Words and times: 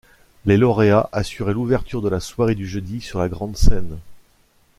Les 0.47 0.57
lauréats 0.57 1.09
assuraient 1.11 1.53
l’ouverture 1.53 2.01
de 2.01 2.09
la 2.09 2.19
soirée 2.19 2.55
du 2.55 2.65
jeudi 2.67 3.01
sur 3.01 3.19
la 3.19 3.29
grande 3.29 3.55
scène. 3.55 3.99